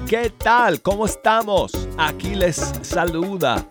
[0.00, 0.80] ¿qué tal?
[0.80, 1.72] ¿Cómo estamos?
[1.98, 3.66] Aquí les saluda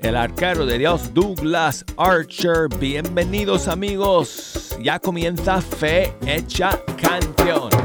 [0.00, 2.68] el arquero de Dios Douglas Archer.
[2.78, 7.75] Bienvenidos amigos, ya comienza Fe Hecha Canción.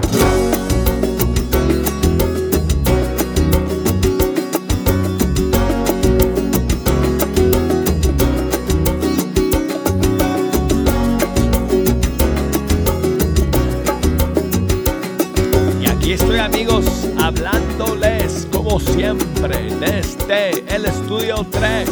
[19.02, 21.90] Siempre desde el estudio 3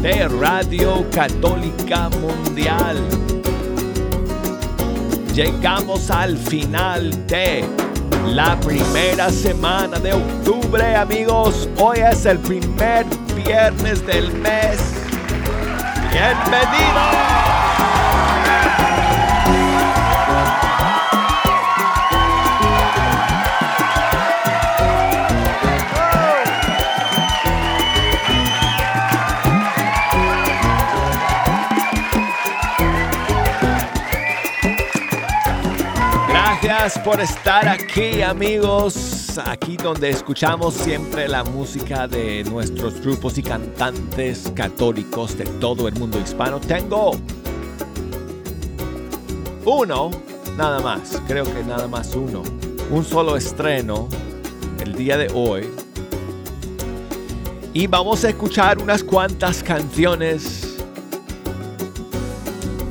[0.00, 2.96] de Radio Católica Mundial.
[5.34, 7.62] Llegamos al final de
[8.28, 11.68] la primera semana de octubre, amigos.
[11.76, 13.04] Hoy es el primer
[13.44, 14.80] viernes del mes.
[16.10, 17.29] ¡Bienvenidos!
[37.02, 44.52] Por estar aquí amigos, aquí donde escuchamos siempre la música de nuestros grupos y cantantes
[44.54, 46.60] católicos de todo el mundo hispano.
[46.60, 47.10] Tengo
[49.64, 50.12] uno,
[50.56, 52.44] nada más, creo que nada más uno,
[52.88, 54.08] un solo estreno
[54.78, 55.68] el día de hoy.
[57.72, 60.76] Y vamos a escuchar unas cuantas canciones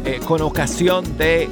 [0.04, 1.48] eh, con ocasión de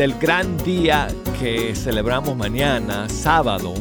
[0.00, 3.74] del gran día que celebramos mañana, sábado,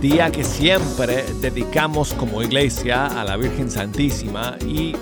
[0.00, 4.96] día que siempre dedicamos como iglesia a la Virgen Santísima y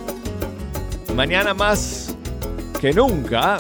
[1.15, 2.15] mañana más
[2.79, 3.57] que nunca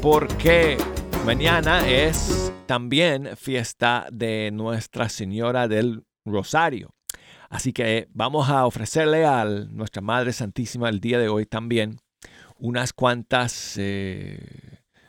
[0.00, 0.78] porque
[1.26, 6.94] mañana es también fiesta de Nuestra Señora del Rosario.
[7.50, 12.03] Así que vamos a ofrecerle a nuestra Madre Santísima el día de hoy también
[12.64, 14.38] unas cuantas eh,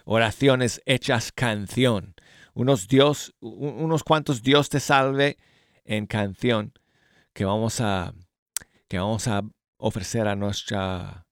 [0.04, 2.14] oraciones hechas canción,
[2.54, 5.38] unos, Dios, unos cuantos Dios te salve
[5.86, 6.74] en canción
[7.32, 8.14] que vamos a,
[8.90, 9.42] que vamos a
[9.78, 11.28] ofrecer a nuestra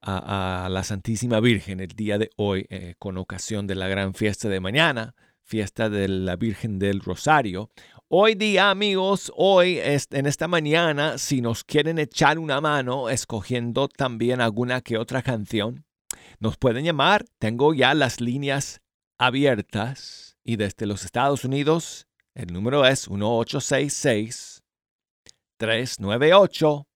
[0.00, 4.48] a, la Santísima Virgen el día de hoy eh, con ocasión de la gran fiesta
[4.48, 5.14] de mañana,
[5.44, 7.70] fiesta de la Virgen del Rosario.
[8.08, 14.42] Hoy día, amigos, hoy en esta mañana, si nos quieren echar una mano escogiendo también
[14.42, 15.86] alguna que otra canción,
[16.38, 17.24] nos pueden llamar.
[17.38, 18.82] Tengo ya las líneas
[19.16, 24.62] abiertas y desde los Estados Unidos el número es 1866
[25.56, 26.86] 398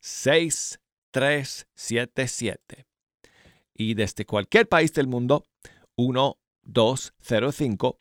[0.00, 2.86] 6377.
[3.72, 5.44] Y desde cualquier país del mundo,
[5.96, 8.00] 1205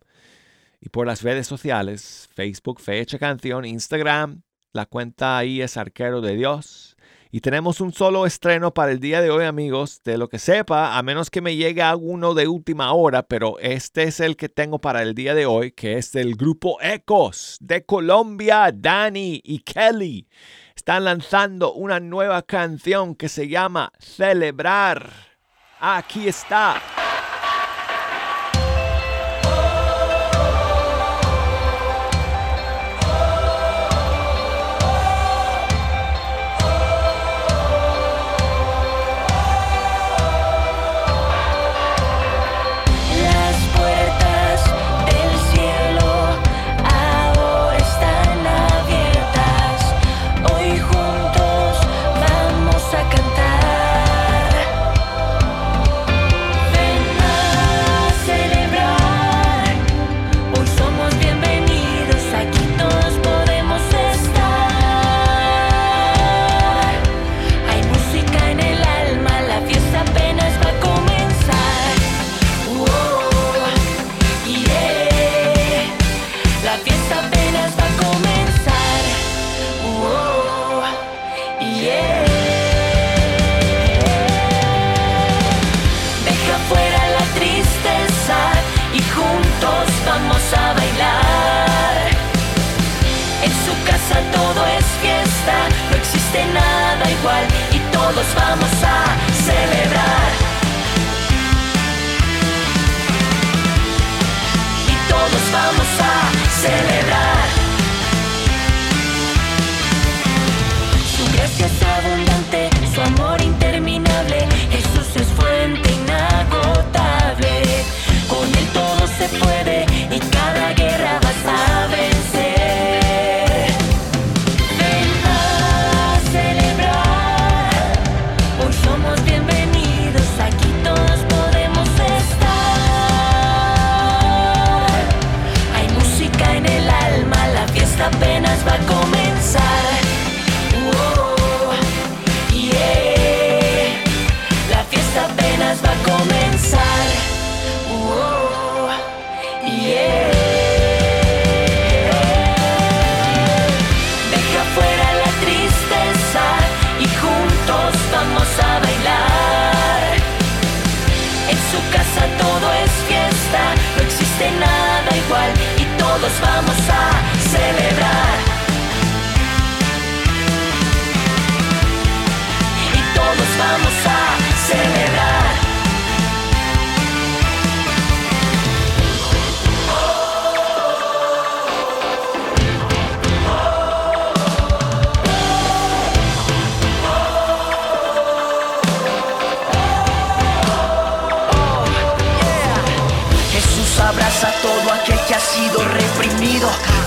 [0.80, 4.42] y por las redes sociales, Facebook Fecha Canción, Instagram,
[4.74, 6.93] la cuenta ahí es Arquero de Dios.
[7.34, 10.02] Y tenemos un solo estreno para el día de hoy, amigos.
[10.04, 14.04] De lo que sepa, a menos que me llegue alguno de última hora, pero este
[14.04, 17.84] es el que tengo para el día de hoy, que es del grupo Ecos de
[17.84, 20.28] Colombia, Danny y Kelly.
[20.76, 25.10] Están lanzando una nueva canción que se llama Celebrar.
[25.80, 26.80] Aquí está.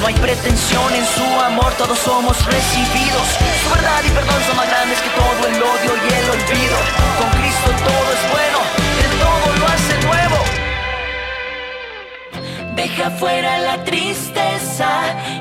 [0.01, 3.27] No hay pretensión en su amor, todos somos recibidos.
[3.63, 6.77] Su verdad y perdón son más grandes que todo el odio y el olvido.
[7.17, 8.59] Con Cristo todo es bueno,
[9.03, 10.37] Él todo lo hace nuevo.
[12.75, 14.89] Deja fuera la tristeza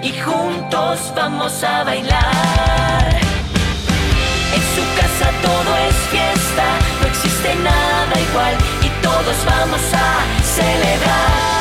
[0.03, 3.20] y juntos vamos a bailar.
[4.55, 6.64] En su casa todo es fiesta,
[7.02, 11.56] no existe nada igual y todos vamos a celebrar.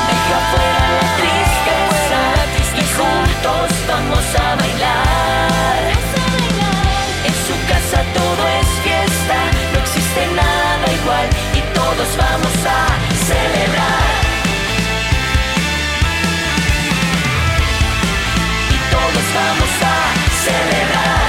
[12.18, 12.88] Vamos a
[13.25, 14.13] celebrar.
[18.69, 20.13] Y todos vamos a
[20.46, 21.25] celebrar.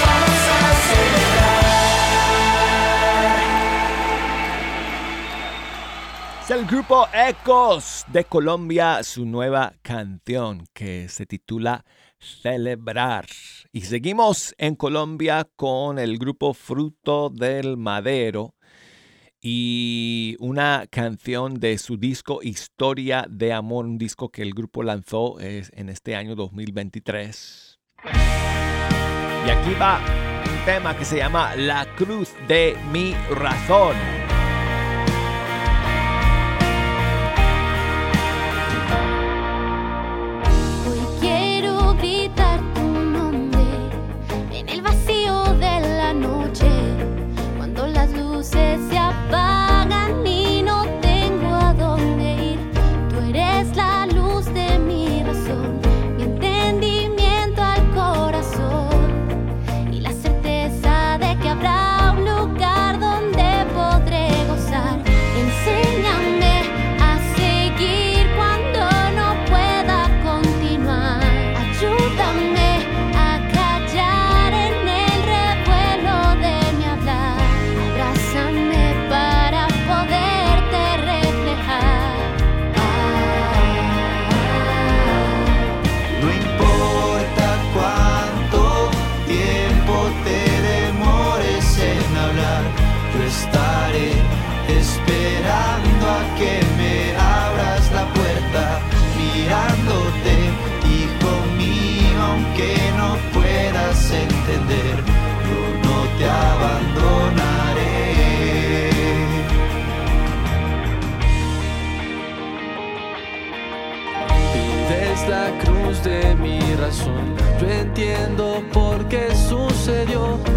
[0.00, 1.62] Vamos a celebrar.
[6.42, 11.84] Es el grupo Ecos de Colombia, su nueva canción que se titula
[12.18, 13.26] Celebrar.
[13.72, 18.54] Y seguimos en Colombia con el grupo Fruto del Madero
[19.42, 25.40] y una canción de su disco Historia de Amor, un disco que el grupo lanzó
[25.40, 27.80] en este año 2023.
[29.44, 30.00] Y aquí va
[30.48, 34.21] un tema que se llama La Cruz de mi Razón.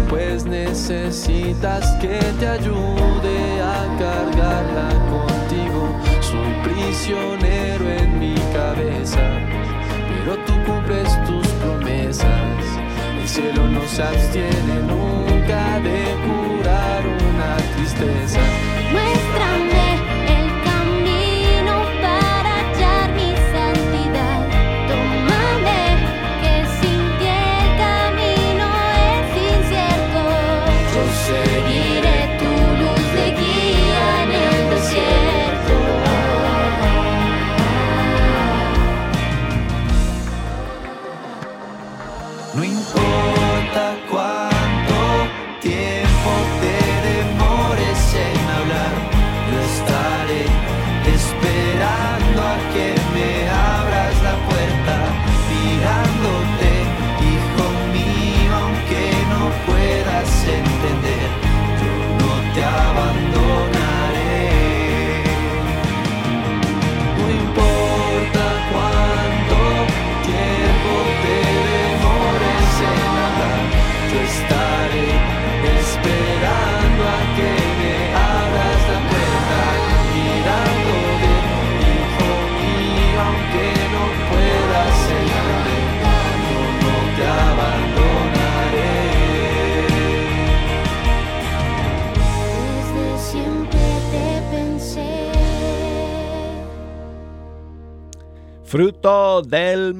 [0.08, 5.88] Pues necesitas que te ayude a cargarla contigo.
[6.20, 9.20] Soy prisionero en mi cabeza,
[10.06, 12.28] pero tú cumples tus promesas.
[13.20, 18.40] El cielo no se abstiene nunca de curar una tristeza.
[18.92, 19.85] Muéstrame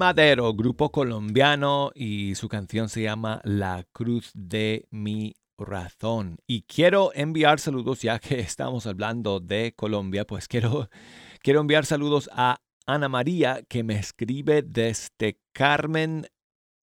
[0.06, 6.38] Madero, grupo colombiano y su canción se llama La Cruz de mi Razón.
[6.46, 10.88] Y quiero enviar saludos, ya que estamos hablando de Colombia, pues quiero,
[11.42, 16.28] quiero enviar saludos a Ana María que me escribe desde Carmen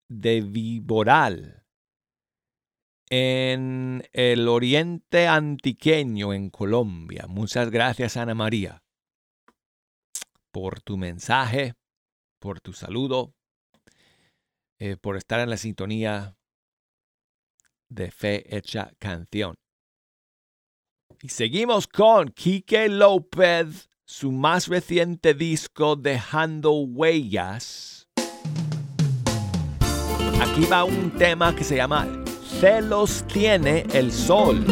[0.10, 1.63] de Viboral,
[3.10, 7.27] en el oriente antiqueño en Colombia.
[7.30, 8.84] Muchas gracias Ana María
[10.51, 11.74] por tu mensaje
[12.44, 13.34] por tu saludo,
[14.78, 16.36] eh, por estar en la sintonía
[17.88, 19.56] de Fe Hecha Canción.
[21.22, 28.10] Y seguimos con Quique López, su más reciente disco Dejando Huellas.
[30.42, 32.26] Aquí va un tema que se llama
[32.60, 34.66] Celos tiene el sol.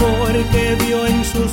[0.00, 1.49] Porque vio en sus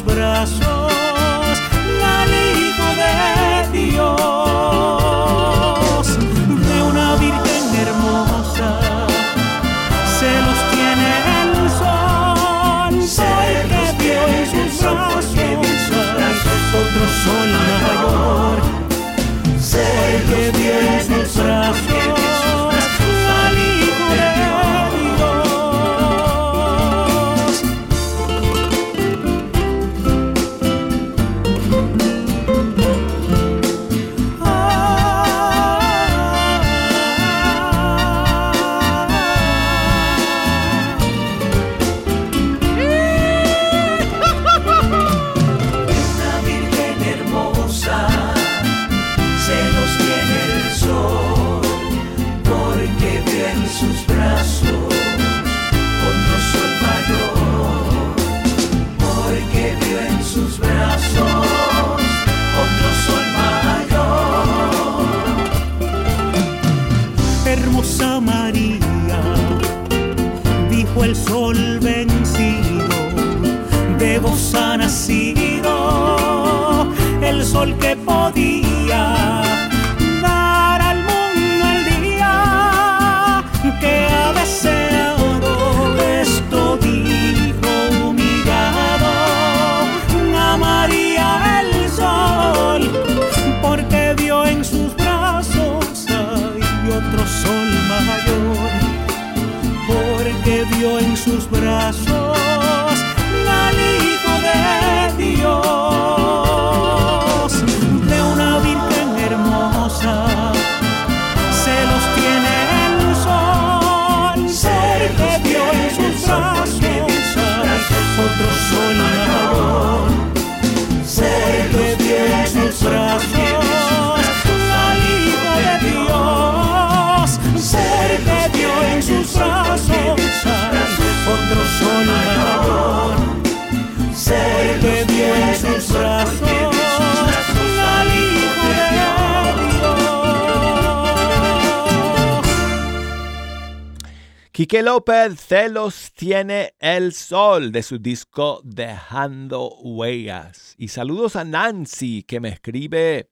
[144.58, 150.74] Quique López, Celos tiene el sol de su disco Dejando Huellas.
[150.80, 153.30] Y saludos a Nancy que me escribe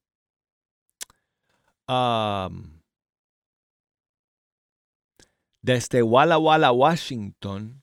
[1.88, 2.80] um,
[5.64, 7.82] desde Walla Walla, Washington.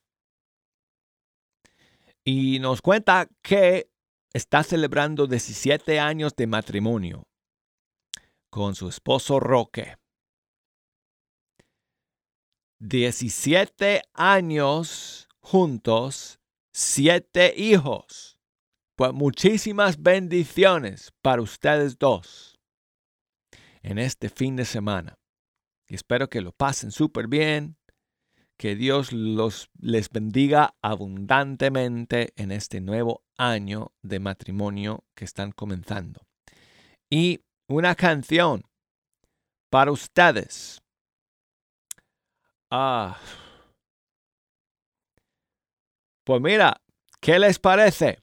[2.24, 3.90] Y nos cuenta que
[4.32, 7.24] está celebrando 17 años de matrimonio
[8.50, 9.96] con su esposo Roque.
[12.82, 16.40] 17 años juntos,
[16.72, 18.40] 7 hijos.
[18.96, 22.58] Pues muchísimas bendiciones para ustedes dos
[23.82, 25.16] en este fin de semana.
[25.88, 27.76] Y espero que lo pasen súper bien.
[28.58, 36.26] Que Dios los, les bendiga abundantemente en este nuevo año de matrimonio que están comenzando.
[37.08, 38.64] Y una canción
[39.70, 40.81] para ustedes.
[42.74, 43.18] Ah.
[46.24, 46.80] Pues mira,
[47.20, 48.20] ¿qué les parece?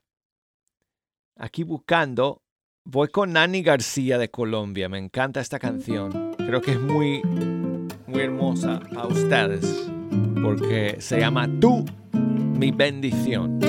[1.36, 2.42] Aquí buscando,
[2.84, 4.88] voy con Nani García de Colombia.
[4.88, 6.34] Me encanta esta canción.
[6.36, 7.22] Creo que es muy,
[8.08, 9.88] muy hermosa para ustedes.
[10.42, 13.60] Porque se llama Tú, mi bendición.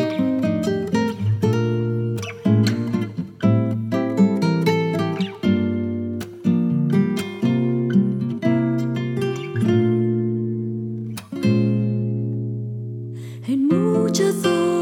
[13.51, 14.80] Hay muchas horas.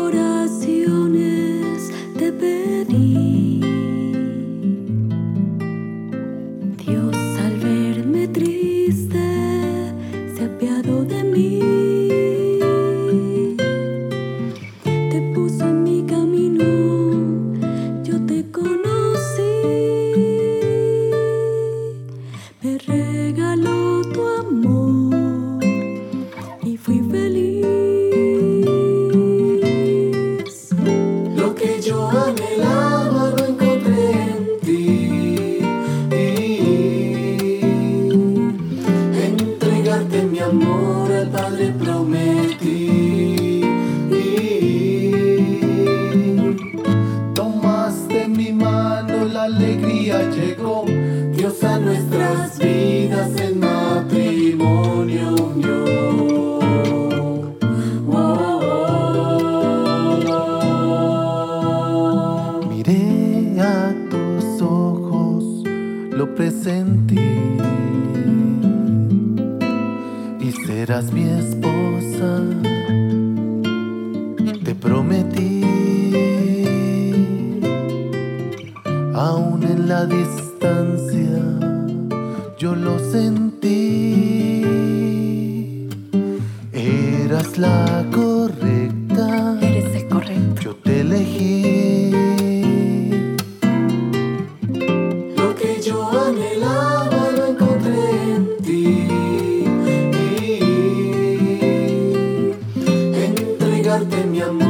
[103.99, 104.68] darte mi amor.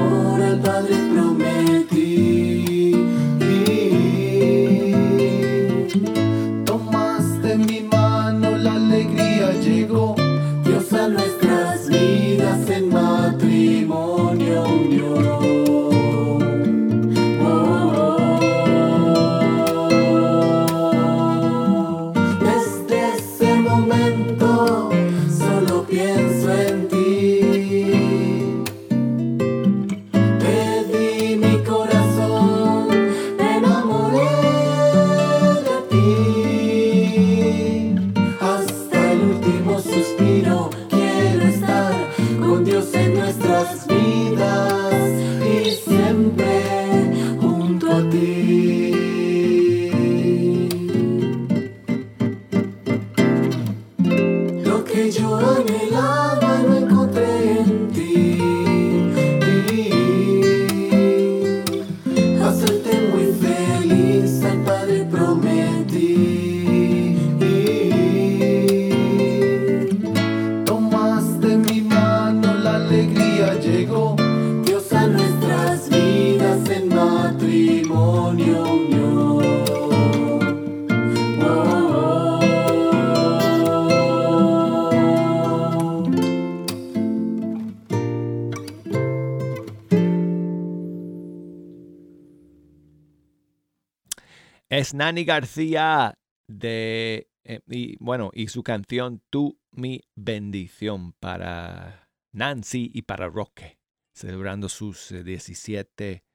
[94.99, 96.13] Nani García
[96.49, 103.79] de eh, y bueno, y su canción Tú mi bendición para Nancy y para Roque,
[104.13, 106.25] celebrando sus eh, 17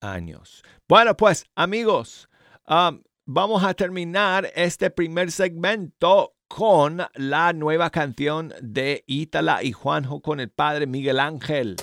[0.00, 0.64] años.
[0.88, 2.28] Bueno, pues amigos,
[3.24, 10.40] vamos a terminar este primer segmento con la nueva canción de Ítala y Juanjo con
[10.40, 11.76] el padre Miguel Ángel.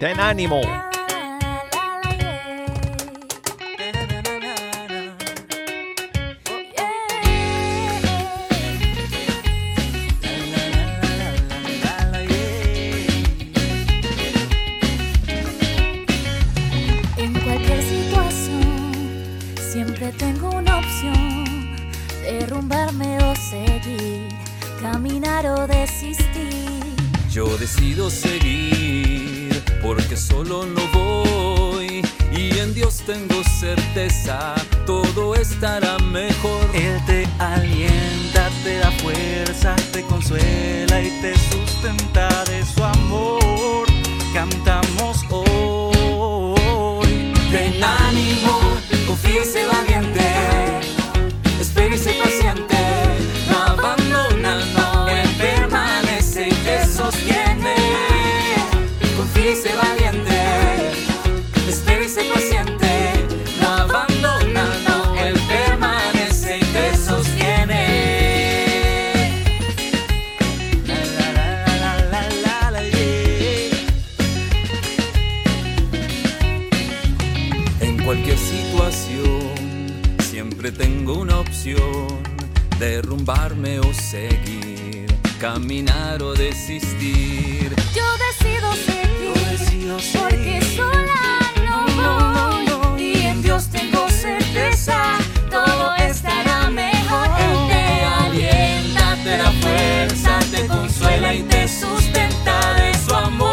[0.00, 0.85] Ten ánimo.
[82.78, 85.06] Derrumbarme o seguir,
[85.40, 87.74] caminar o desistir.
[87.94, 93.02] Yo decido seguir, Yo decido porque sola no, No, no, no, voy.
[93.02, 95.18] Y en Dios tengo certeza,
[95.50, 97.28] todo estará mejor.
[97.38, 103.45] Él te alienta, te da fuerza, te consuela y te sustenta de su amor.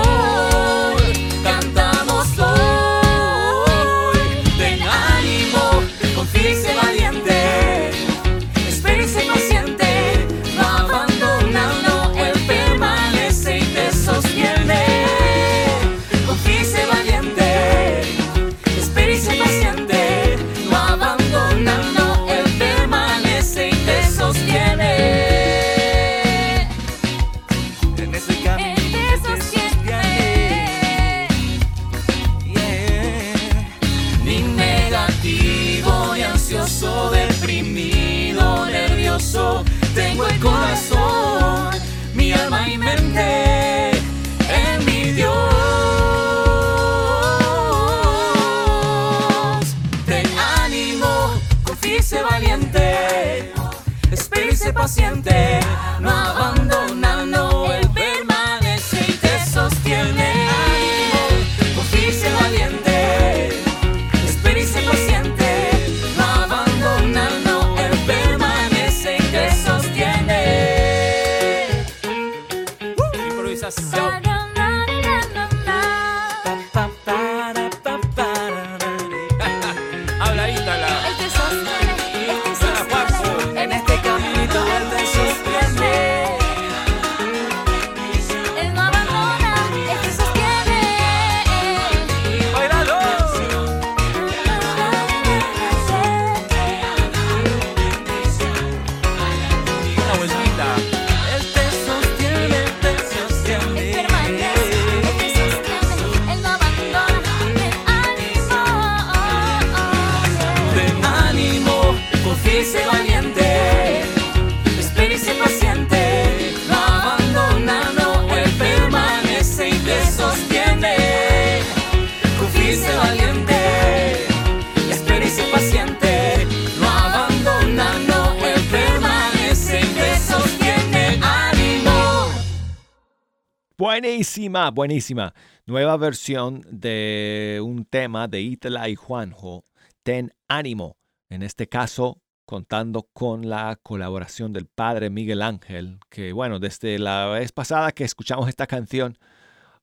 [134.54, 135.34] Buenísima.
[135.66, 139.66] Nueva versión de un tema de Itala y Juanjo,
[140.04, 140.96] Ten Ánimo.
[141.28, 147.30] En este caso, contando con la colaboración del padre Miguel Ángel, que bueno, desde la
[147.30, 149.18] vez pasada que escuchamos esta canción,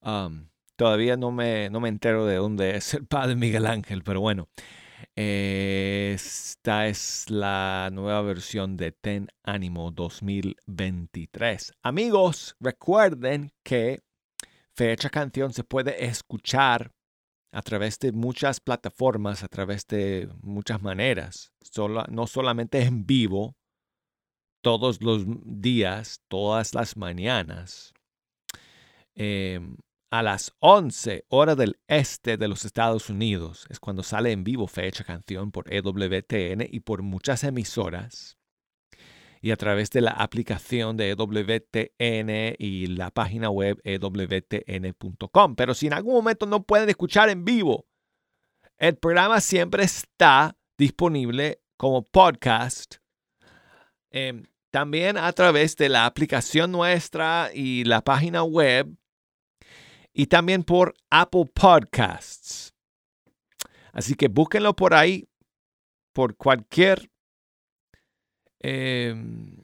[0.02, 4.20] um, todavía no me, no me entero de dónde es el padre Miguel Ángel, pero
[4.20, 4.48] bueno.
[5.16, 11.72] eh, esta es la nueva versión de Ten Ánimo 2023.
[11.82, 14.00] Amigos, recuerden que
[14.76, 16.92] Fecha Canción se puede escuchar
[17.52, 21.52] a través de muchas plataformas, a través de muchas maneras.
[22.08, 23.56] No solamente en vivo,
[24.62, 27.92] todos los días, todas las mañanas.
[29.14, 29.76] Em,
[30.10, 34.66] a las 11 horas del este de los Estados Unidos es cuando sale en vivo
[34.66, 38.39] Fecha Canción por EWTN y por muchas emisoras
[39.40, 45.56] y a través de la aplicación de EWTN y la página web ewtn.com.
[45.56, 47.86] Pero si en algún momento no pueden escuchar en vivo,
[48.76, 52.96] el programa siempre está disponible como podcast.
[54.12, 58.96] em, también a través de la aplicación nuestra y la página web.
[60.12, 62.74] Y también por Apple Podcasts.
[63.92, 65.28] Así que búsquenlo por ahí,
[66.12, 67.10] por cualquier
[68.60, 69.56] em,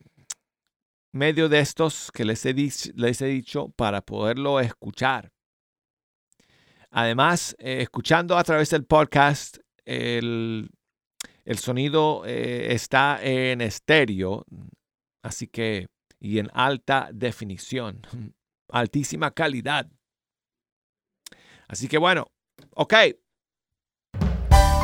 [1.13, 5.33] medio de estos que les he, les he dicho para poderlo escuchar.
[6.91, 10.71] Además, eh, escuchando a través del podcast, el,
[11.45, 14.45] el sonido eh, está en estéreo,
[15.23, 18.03] así que, y en alta definición,
[18.71, 19.91] altísima calidad.
[21.69, 22.27] Así que bueno,
[22.75, 22.95] ok.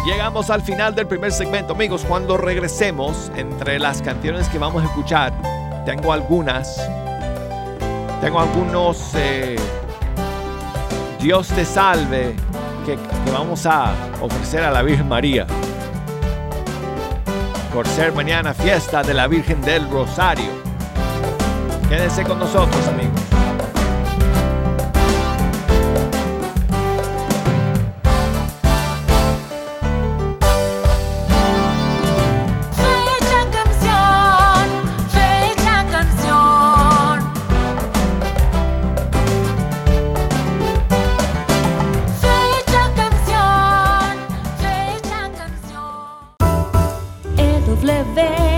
[0.04, 2.04] Llegamos al final del primer segmento, amigos.
[2.06, 5.32] Cuando regresemos, entre las canciones que vamos a escuchar,
[5.84, 6.76] tengo algunas.
[8.20, 9.56] Tengo algunos eh,
[11.20, 12.34] Dios te salve
[12.84, 15.46] que, que vamos a ofrecer a la Virgen María.
[17.72, 20.50] Por ser mañana fiesta de la Virgen del Rosario.
[21.88, 23.41] Quédense con nosotros, amigos.
[47.82, 48.51] EWTN,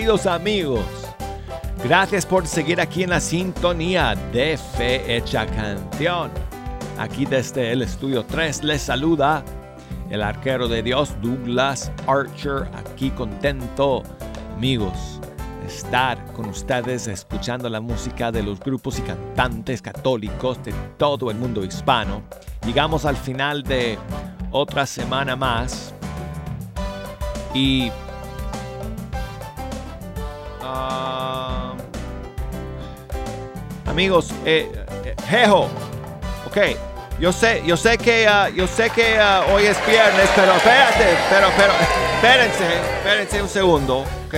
[0.00, 0.86] queridos amigos.
[1.84, 6.30] Gracias por seguir aquí en la sintonía de Fe Hecha Canción.
[6.98, 9.44] Aquí desde el estudio 3 les saluda
[10.08, 14.02] el arquero de Dios, Douglas Archer, aquí contento,
[14.56, 15.20] amigos,
[15.66, 21.36] estar con ustedes escuchando la música de los grupos y cantantes católicos de todo el
[21.36, 22.22] mundo hispano.
[22.64, 23.98] Llegamos al final de
[24.50, 25.92] otra semana más
[27.52, 27.92] y
[30.82, 31.74] Ah,
[33.86, 34.72] amigos, eh,
[35.04, 35.68] eh, Jejo,
[36.46, 36.56] ok,
[37.20, 41.18] yo sé, yo sé que, ah, yo sé que ah, hoy es viernes, pero espérate,
[41.28, 41.72] pero, pero,
[42.14, 42.64] espérense,
[42.96, 44.34] espérense un segundo, ok,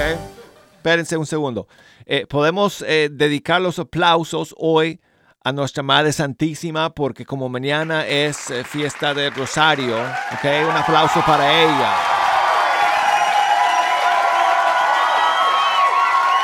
[0.77, 1.69] espérense un segundo.
[2.07, 5.01] Eh, podemos eh, dedicar los aplausos hoy
[5.45, 11.21] a nuestra Madre Santísima porque como mañana es eh, fiesta del Rosario, ok, un aplauso
[11.25, 12.22] para ella.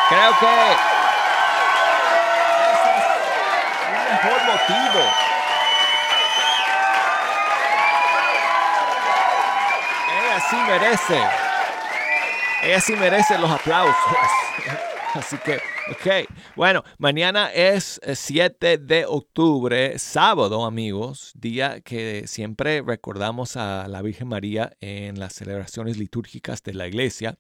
[0.09, 0.79] Creo que es
[3.87, 5.03] un mejor motivo.
[10.17, 11.23] Ella sí merece.
[12.63, 13.95] Ella sí merece los aplausos.
[15.15, 15.57] Así que,
[15.91, 16.27] ok.
[16.57, 24.01] Bueno, mañana es eh, 7 de octubre, sábado, amigos, día que siempre recordamos a la
[24.01, 27.37] Virgen María en las celebraciones litúrgicas de la iglesia.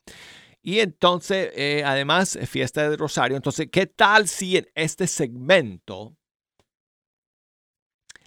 [0.62, 3.36] Y entonces, eh, además, eh, fiesta de Rosario.
[3.36, 6.16] Entonces, ¿qué tal si en este segmento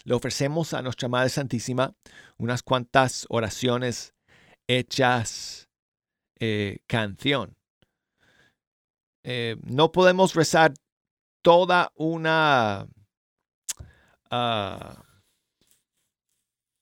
[0.04, 1.94] le ofrecemos a nuestra Madre Santísima
[2.38, 4.13] unas cuantas oraciones
[4.67, 5.70] hechas
[6.39, 7.56] eh, canción?
[9.63, 10.74] No podemos rezar
[11.44, 12.88] toda una
[14.32, 15.04] ah,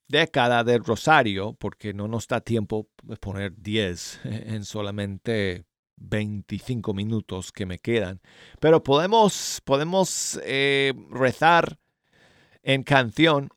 [0.10, 7.52] década del rosario porque no nos da tiempo de poner 10 en solamente 25 minutos
[7.52, 8.22] que me quedan.
[8.60, 11.80] Pero podemos, podemos eh, rezar
[12.64, 13.50] en canción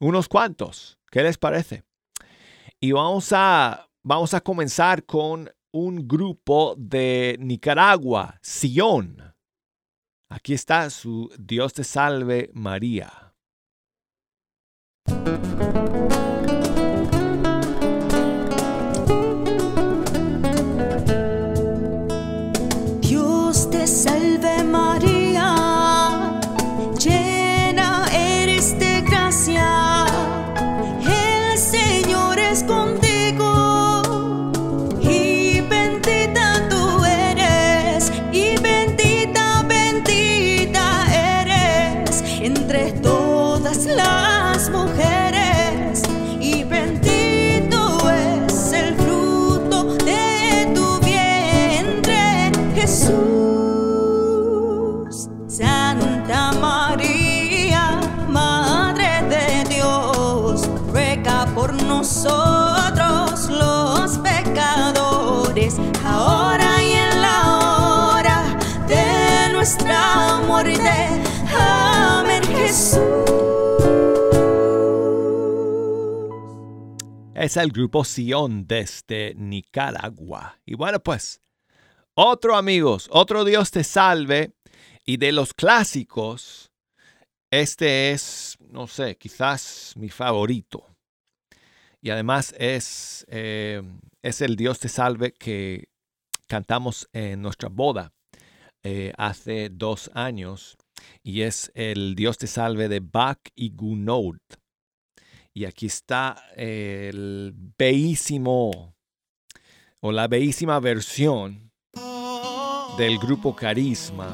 [0.00, 0.98] unos cuantos.
[1.10, 1.84] ¿Qué les parece?
[2.80, 9.34] Y vamos a, vamos a comenzar con un grupo de Nicaragua, Sion.
[10.28, 13.29] Aquí está su Dios te salve María.
[15.06, 16.19] Dios
[77.40, 80.60] Es el grupo Sion desde Nicaragua.
[80.66, 81.40] Y bueno, pues,
[82.12, 84.52] otro amigos, otro Dios te salve.
[85.06, 86.70] Y de los clásicos,
[87.50, 90.84] este es, no sé, quizás mi favorito.
[92.02, 93.80] Y además es, eh,
[94.20, 95.88] es el Dios te salve que
[96.46, 98.12] cantamos en nuestra boda
[98.82, 100.76] eh, hace dos años.
[101.22, 104.36] Y es el Dios te salve de Bach y Gounod.
[105.52, 108.94] Y aquí está el bellísimo
[110.00, 111.72] o la bellísima versión
[112.96, 114.32] del grupo Carisma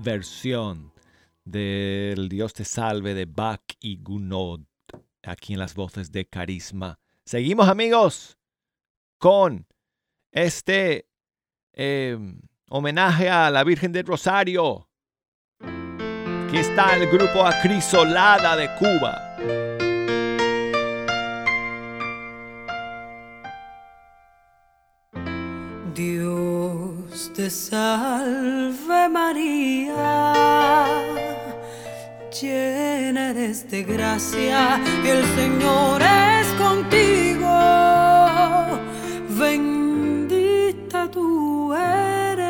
[0.05, 0.93] Versión
[1.43, 4.61] del Dios te salve de Bach y Gounod
[5.23, 6.99] aquí en las voces de Carisma.
[7.25, 8.37] Seguimos amigos
[9.17, 9.67] con
[10.31, 11.09] este
[11.73, 12.17] eh,
[12.69, 14.87] homenaje a la Virgen del Rosario.
[15.59, 19.74] Aquí está el grupo Acrisolada de Cuba.
[27.15, 30.33] Te salve María,
[32.29, 37.47] llena eres de gracia, el Señor es contigo,
[39.29, 42.41] bendita tú eres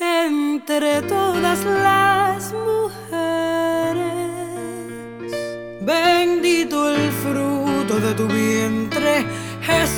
[0.00, 4.02] entre todas las mujeres,
[5.82, 9.26] bendito el fruto de tu vientre,
[9.60, 9.97] Jesús,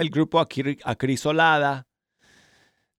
[0.00, 1.86] El grupo Acri- Acrisolada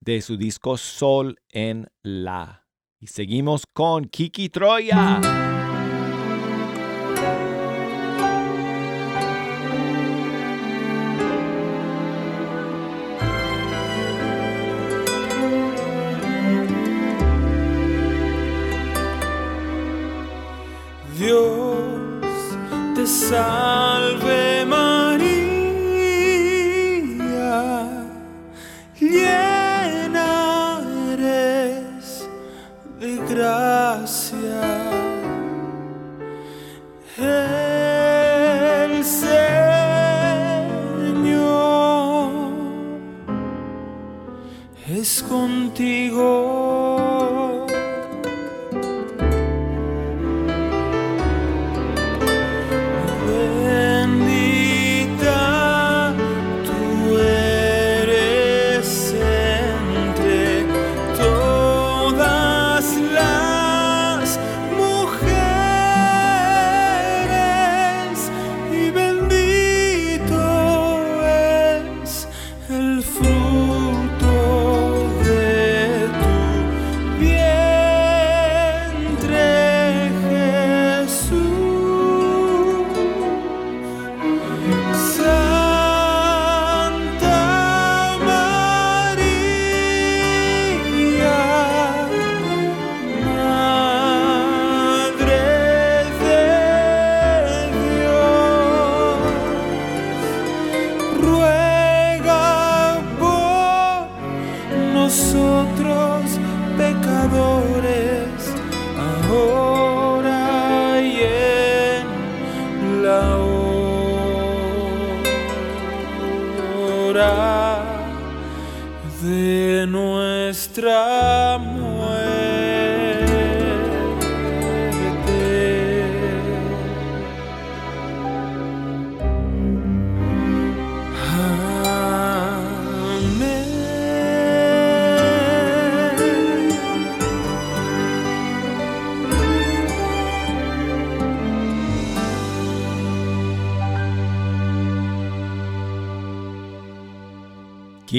[0.01, 2.67] de su disco Sol en La.
[2.99, 5.48] Y seguimos con Kiki Troya.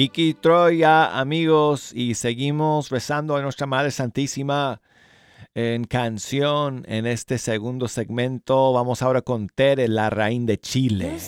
[0.01, 4.81] Kiki Troya, amigos, y seguimos rezando a nuestra Madre Santísima
[5.53, 8.73] en canción en este segundo segmento.
[8.73, 11.19] Vamos ahora con Tere, la reina de Chile.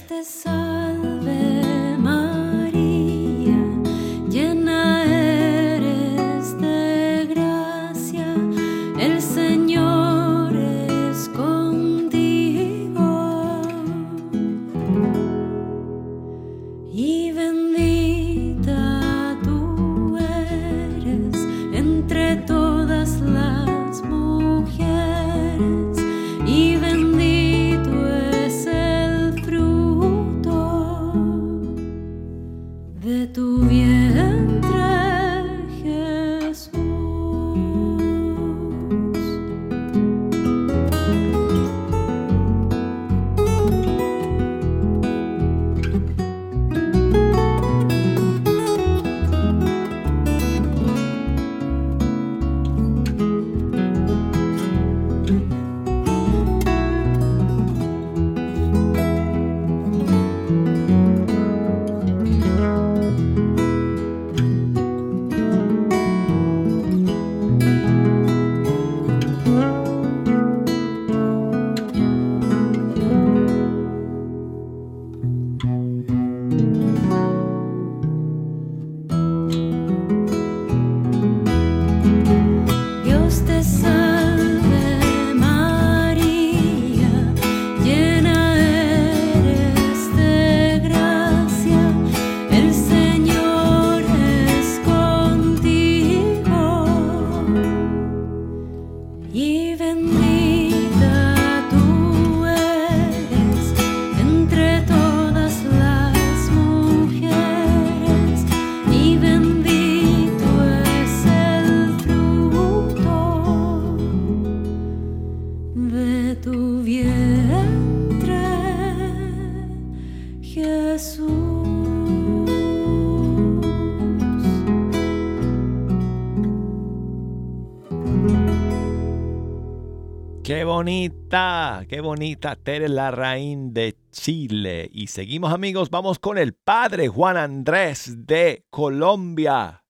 [130.83, 134.89] Bonita, qué bonita Tere Larraín de Chile.
[134.91, 139.85] Y seguimos amigos, vamos con el Padre Juan Andrés de Colombia.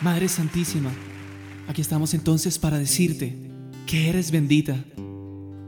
[0.00, 0.92] Madre Santísima,
[1.66, 3.34] aquí estamos entonces para decirte
[3.88, 4.76] que eres bendita,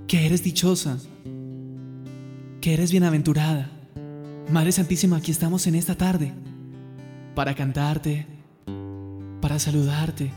[0.07, 0.97] que eres dichosa,
[2.61, 3.69] que eres bienaventurada.
[4.49, 6.33] Madre Santísima, aquí estamos en esta tarde
[7.35, 8.29] para cantarte,
[9.41, 10.31] para saludarte,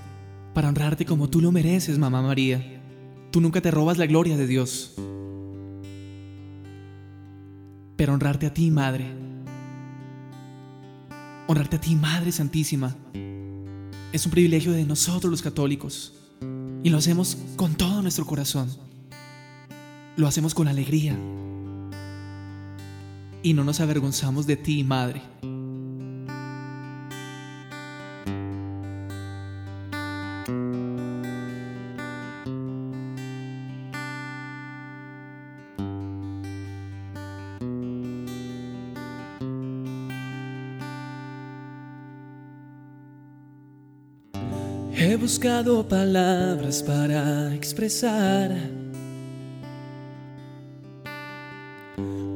[0.56, 2.81] para honrarte como tú lo mereces, Mamá María.
[3.32, 4.94] Tú nunca te robas la gloria de Dios.
[7.96, 9.06] Pero honrarte a ti, Madre.
[11.48, 12.96] Honrarte a ti, Madre Santísima.
[14.12, 16.14] Es un privilegio de nosotros los católicos.
[16.84, 18.70] Y lo hacemos con todo nuestro corazón.
[20.18, 21.18] Lo hacemos con alegría.
[23.44, 25.22] Y no nos avergonzamos de ti, Madre.
[45.42, 48.56] Buscado palabras para expresar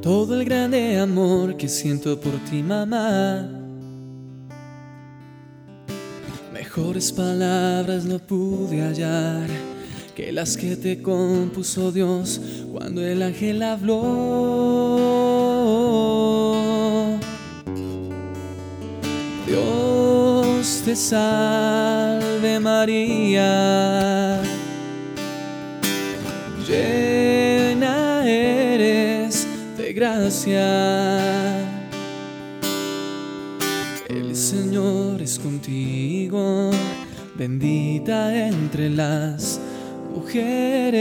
[0.02, 3.48] todo el grande amor que siento por ti, mamá.
[6.52, 9.52] Mejores palabras no pude hallar
[10.16, 12.42] que las que te compuso Dios
[12.74, 14.00] cuando el ángel habló.
[19.46, 22.35] Dios te salve
[22.66, 24.42] María,
[26.68, 29.48] llena eres
[29.78, 31.60] de gracia.
[34.10, 36.72] El Señor es contigo,
[37.36, 39.60] bendita entre las
[40.12, 40.96] mujeres.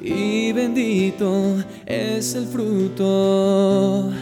[0.00, 4.12] Y bendito es el fruto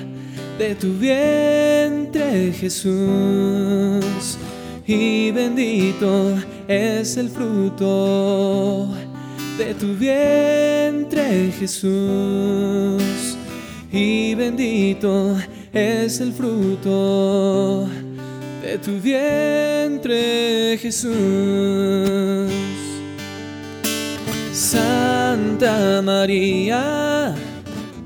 [0.60, 4.36] de tu vientre, Jesús.
[4.86, 6.36] Y bendito
[6.68, 8.88] es el fruto
[9.56, 13.38] de tu vientre, Jesús.
[13.90, 15.38] Y bendito
[15.72, 17.88] es el fruto
[18.62, 21.14] de tu vientre, Jesús.
[24.52, 27.34] Santa María,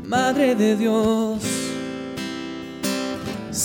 [0.07, 1.34] Madre de Dios.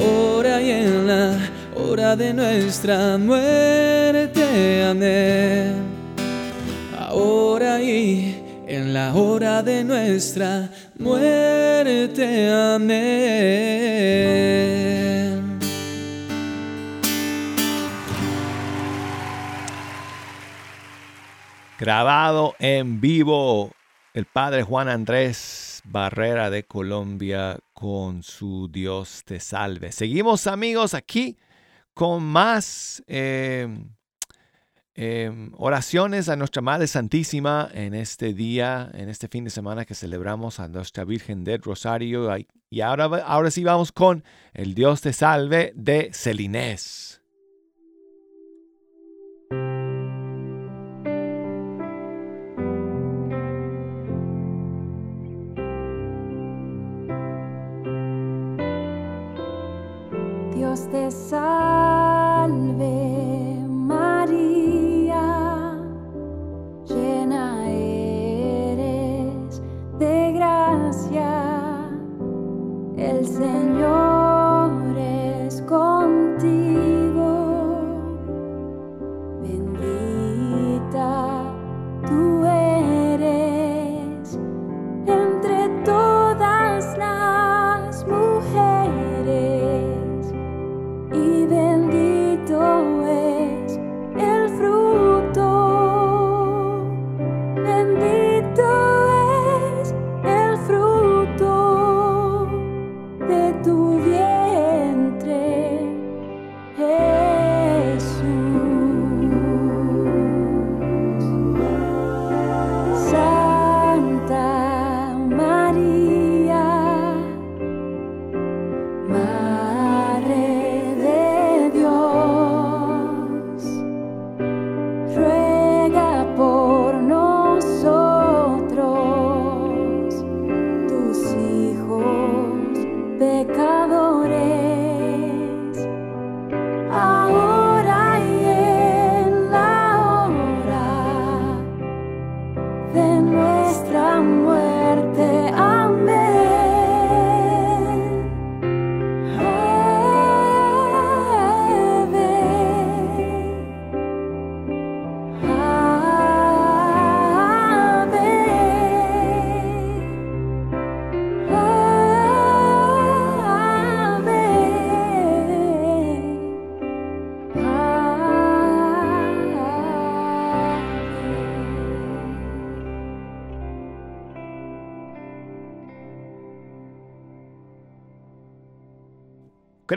[0.00, 1.36] Ahora y en la
[1.74, 4.84] hora de nuestra muerte.
[4.84, 5.74] Amén.
[6.96, 12.48] Ahora y en la hora de nuestra muerte.
[12.48, 13.18] Amén.
[21.78, 23.72] Grabado en vivo
[24.12, 29.92] el padre Juan Andrés Barrera de Colombia con su Dios te salve.
[29.92, 31.38] Seguimos amigos aquí
[31.94, 33.68] con más eh,
[34.96, 39.94] eh, oraciones a nuestra Madre Santísima en este día, en este fin de semana que
[39.94, 42.28] celebramos a nuestra Virgen del Rosario.
[42.68, 44.24] Y ahora, ahora sí vamos con
[44.54, 47.22] el Dios te salve de Celinés.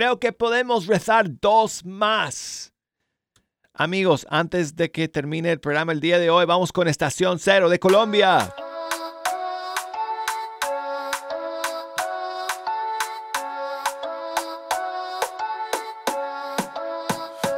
[0.01, 2.73] Creo que podemos rezar dos más.
[3.71, 7.69] Amigos, antes de que termine el programa el día de hoy, vamos con Estación Cero
[7.69, 8.51] de Colombia.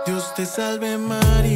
[0.06, 1.53] Dios te salve María.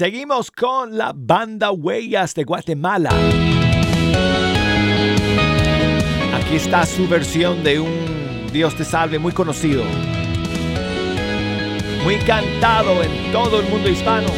[0.00, 3.10] Seguimos con la banda Huellas de Guatemala.
[6.32, 9.84] Aquí está su versión de un Dios te salve muy conocido.
[12.02, 14.28] Muy cantado en todo el mundo hispano.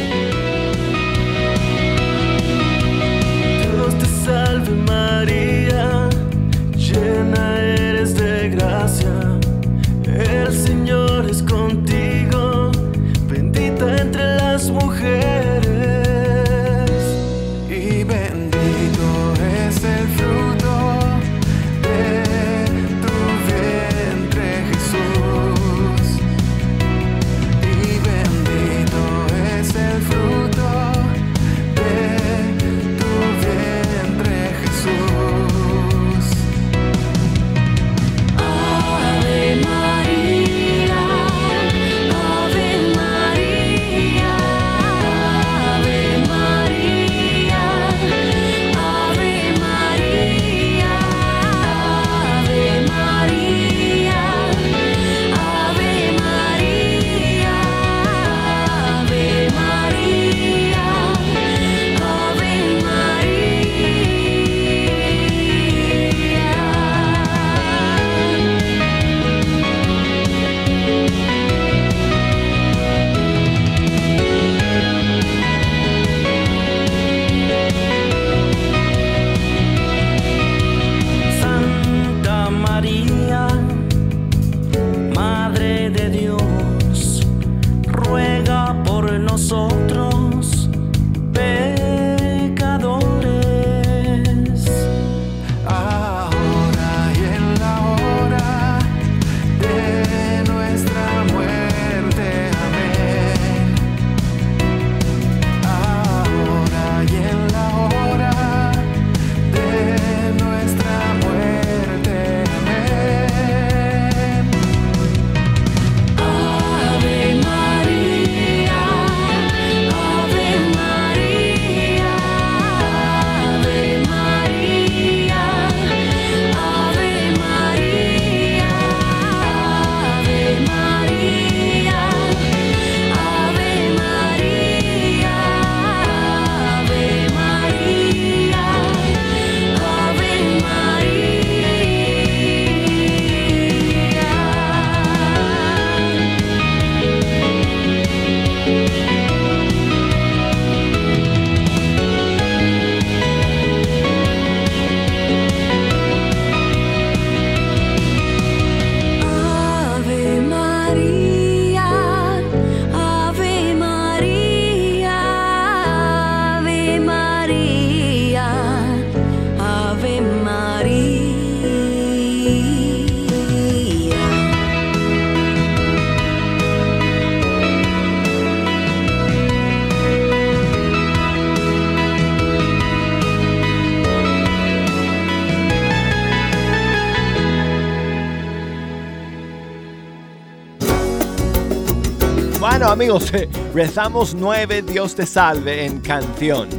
[192.93, 193.31] Amigos,
[193.73, 196.69] rezamos nueve Dios te salve en canción.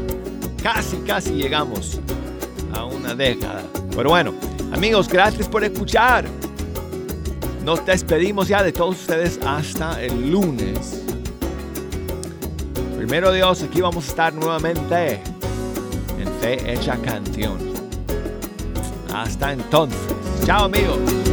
[0.63, 2.01] Casi, casi llegamos
[2.73, 3.63] a una década.
[3.97, 4.33] Pero bueno,
[4.73, 6.27] amigos, gracias por escuchar.
[7.65, 11.03] Nos despedimos ya de todos ustedes hasta el lunes.
[12.97, 15.21] Primero Dios, aquí vamos a estar nuevamente
[16.19, 17.59] en Fe Hecha Canción.
[19.13, 19.99] Hasta entonces.
[20.47, 21.24] Chao amigos.